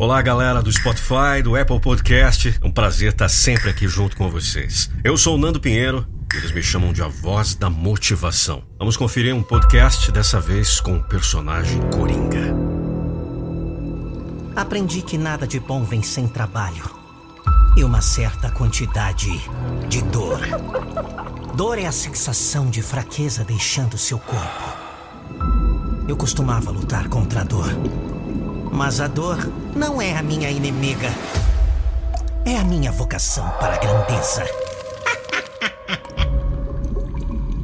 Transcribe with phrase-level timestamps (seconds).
[0.00, 2.56] Olá, galera do Spotify, do Apple Podcast.
[2.62, 4.88] É um prazer estar sempre aqui junto com vocês.
[5.02, 6.06] Eu sou o Nando Pinheiro.
[6.32, 8.62] e Eles me chamam de a voz da motivação.
[8.78, 12.54] Vamos conferir um podcast dessa vez com o personagem Coringa.
[14.54, 16.88] Aprendi que nada de bom vem sem trabalho
[17.76, 19.32] e uma certa quantidade
[19.88, 20.38] de dor.
[21.56, 24.78] Dor é a sensação de fraqueza deixando seu corpo.
[26.06, 27.68] Eu costumava lutar contra a dor.
[28.72, 29.38] Mas a dor
[29.74, 31.08] não é a minha inimiga.
[32.44, 34.44] É a minha vocação para a grandeza.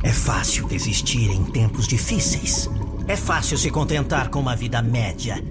[0.02, 2.68] É fácil desistir em tempos difíceis.
[3.08, 5.42] É fácil se contentar com uma vida média.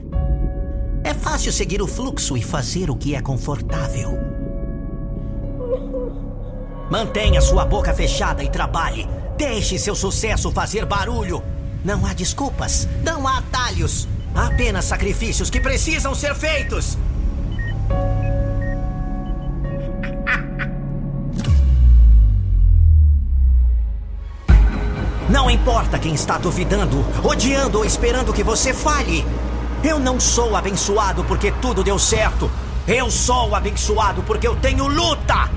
[1.04, 4.16] É fácil seguir o fluxo e fazer o que é confortável.
[6.90, 9.10] Mantenha sua boca fechada e trabalhe.
[9.36, 11.44] Deixe seu sucesso fazer barulho.
[11.84, 14.08] Não há desculpas, não há atalhos.
[14.36, 16.98] Há apenas sacrifícios que precisam ser feitos.
[25.30, 29.26] Não importa quem está duvidando, odiando ou esperando que você falhe.
[29.84, 32.50] Eu não sou abençoado porque tudo deu certo.
[32.88, 35.50] Eu sou abençoado porque eu tenho luta.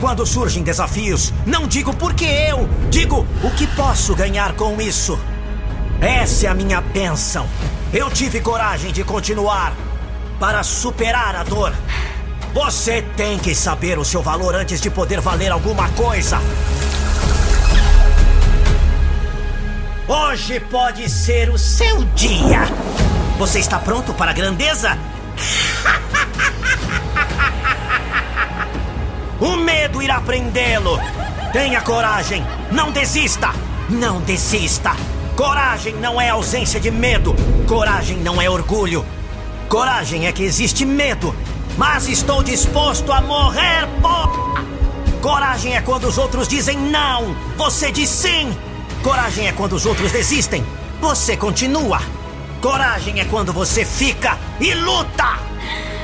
[0.00, 5.18] Quando surgem desafios, não digo porque eu, digo o que posso ganhar com isso.
[6.00, 7.46] Essa é a minha bênção.
[7.92, 9.72] Eu tive coragem de continuar
[10.40, 11.72] para superar a dor.
[12.52, 16.38] Você tem que saber o seu valor antes de poder valer alguma coisa.
[20.08, 22.62] Hoje pode ser o seu dia.
[23.38, 24.96] Você está pronto para a grandeza?
[29.38, 30.98] O medo irá prendê-lo.
[31.52, 32.42] Tenha coragem.
[32.72, 33.50] Não desista.
[33.86, 34.92] Não desista.
[35.36, 37.36] Coragem não é ausência de medo.
[37.68, 39.04] Coragem não é orgulho.
[39.68, 41.36] Coragem é que existe medo.
[41.76, 44.64] Mas estou disposto a morrer, porra!
[45.20, 47.36] Coragem é quando os outros dizem não.
[47.58, 48.56] Você diz sim.
[49.02, 50.64] Coragem é quando os outros desistem.
[51.02, 52.00] Você continua.
[52.62, 55.38] Coragem é quando você fica e luta.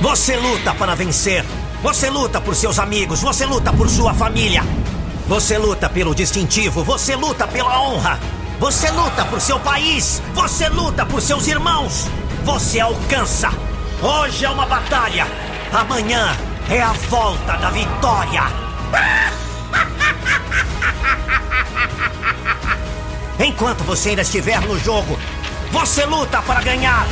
[0.02, 1.42] Você luta para vencer.
[1.82, 3.22] Você luta por seus amigos.
[3.22, 4.62] Você luta por sua família.
[5.26, 6.84] Você luta pelo distintivo.
[6.84, 8.20] Você luta pela honra.
[8.62, 10.22] Você luta por seu país.
[10.34, 12.08] Você luta por seus irmãos.
[12.44, 13.50] Você alcança.
[14.00, 15.26] Hoje é uma batalha.
[15.72, 16.28] Amanhã
[16.70, 18.44] é a volta da vitória.
[23.44, 25.18] Enquanto você ainda estiver no jogo,
[25.72, 27.04] você luta para ganhar.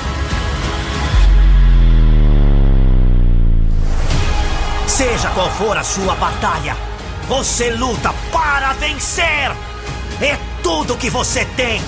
[4.87, 6.77] Seja qual for a sua batalha,
[7.27, 9.51] você luta para vencer.
[10.21, 11.81] É tudo que você tem.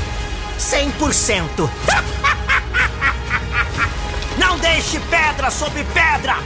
[0.58, 1.48] 100%.
[4.38, 6.36] Não deixe pedra sobre pedra.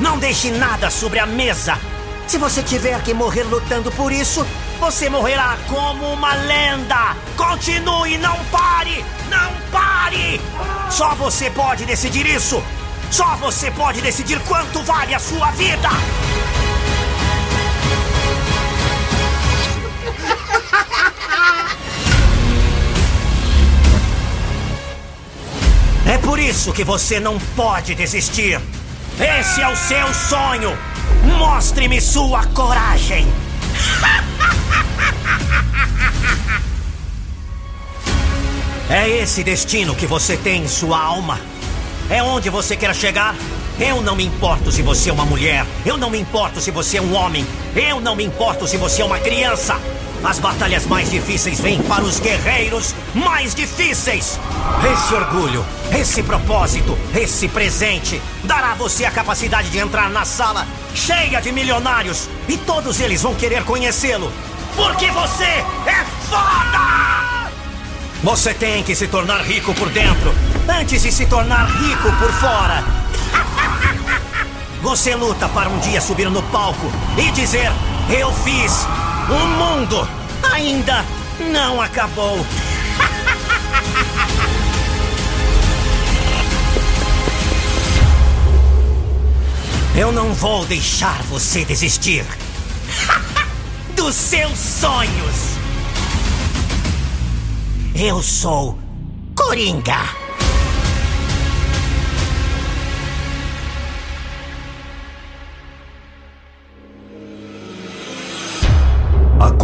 [0.00, 1.78] Não deixe nada sobre a mesa.
[2.26, 4.46] Se você tiver que morrer lutando por isso,
[4.78, 7.16] você morrerá como uma lenda.
[7.36, 9.04] Continue, não pare!
[9.30, 10.40] Não pare!
[10.90, 12.62] Só você pode decidir isso.
[13.10, 15.88] Só você pode decidir quanto vale a sua vida.
[26.28, 28.60] Por isso que você não pode desistir.
[29.18, 30.76] Esse é o seu sonho.
[31.38, 33.26] Mostre-me sua coragem.
[38.90, 41.38] É esse destino que você tem em sua alma.
[42.08, 43.34] É onde você quer chegar?
[43.78, 45.66] Eu não me importo se você é uma mulher.
[45.84, 47.46] Eu não me importo se você é um homem.
[47.76, 49.78] Eu não me importo se você é uma criança.
[50.22, 54.38] As batalhas mais difíceis vêm para os guerreiros mais difíceis.
[54.92, 60.66] Esse orgulho, esse propósito, esse presente dará a você a capacidade de entrar na sala
[60.94, 64.32] cheia de milionários e todos eles vão querer conhecê-lo.
[64.74, 67.48] Porque você é foda!
[68.22, 70.34] Você tem que se tornar rico por dentro
[70.68, 72.84] antes de se tornar rico por fora.
[74.82, 77.70] Você luta para um dia subir no palco e dizer:
[78.10, 78.86] Eu fiz.
[79.28, 80.08] O mundo
[80.52, 81.04] ainda
[81.52, 82.38] não acabou.
[89.94, 92.24] Eu não vou deixar você desistir
[93.94, 95.58] dos seus sonhos.
[97.94, 98.78] Eu sou
[99.34, 100.27] Coringa.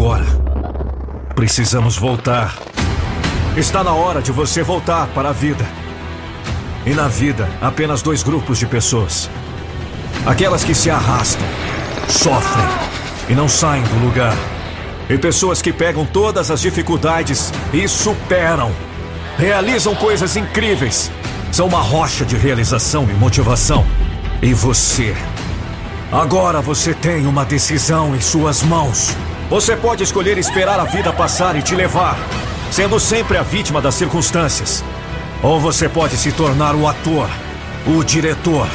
[0.05, 0.27] Agora,
[1.35, 2.59] precisamos voltar.
[3.57, 5.65] Está na hora de você voltar para a vida.
[6.85, 9.31] E na vida, apenas dois grupos de pessoas:
[10.27, 11.47] aquelas que se arrastam,
[12.07, 12.67] sofrem
[13.31, 14.37] e não saem do lugar,
[15.09, 18.73] e pessoas que pegam todas as dificuldades e superam,
[19.39, 21.11] realizam coisas incríveis,
[21.51, 23.87] são uma rocha de realização e motivação.
[24.43, 25.17] E você?
[26.13, 29.17] Agora você tem uma decisão em suas mãos.
[29.51, 32.17] Você pode escolher esperar a vida passar e te levar,
[32.73, 34.83] sendo sempre a vítima das circunstâncias.
[35.43, 37.29] Ou você pode se tornar o ator,
[37.87, 38.67] o diretor.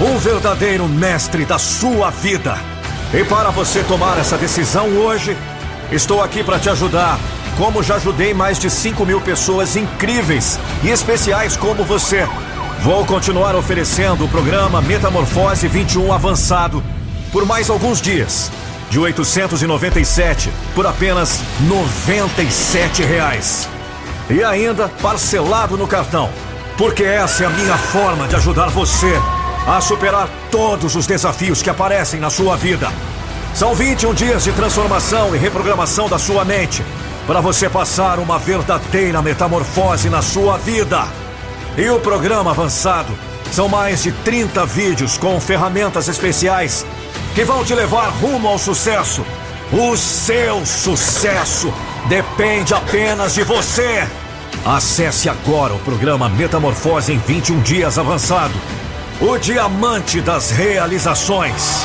[0.00, 2.56] Um verdadeiro mestre da sua vida.
[3.12, 5.36] E para você tomar essa decisão hoje,
[5.92, 7.18] estou aqui para te ajudar.
[7.58, 12.26] Como já ajudei mais de 5 mil pessoas incríveis e especiais como você.
[12.82, 16.82] Vou continuar oferecendo o programa Metamorfose 21 Avançado
[17.34, 18.48] por mais alguns dias
[18.88, 23.68] de 897 por apenas 97 reais.
[24.30, 26.30] E ainda parcelado no cartão.
[26.78, 29.12] Porque essa é a minha forma de ajudar você
[29.66, 32.88] a superar todos os desafios que aparecem na sua vida.
[33.52, 36.84] São 21 dias de transformação e reprogramação da sua mente
[37.26, 41.04] para você passar uma verdadeira metamorfose na sua vida.
[41.76, 43.12] E o programa avançado
[43.50, 46.86] são mais de 30 vídeos com ferramentas especiais
[47.34, 49.24] que vão te levar rumo ao sucesso.
[49.72, 51.72] O seu sucesso
[52.08, 54.06] depende apenas de você.
[54.64, 58.54] Acesse agora o programa Metamorfose em 21 dias avançado.
[59.20, 61.84] O diamante das realizações.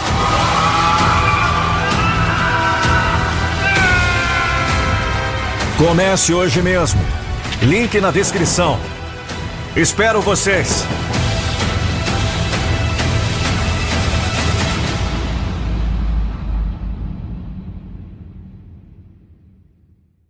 [5.78, 7.00] Comece hoje mesmo.
[7.62, 8.80] Link na descrição.
[9.76, 10.86] Espero vocês.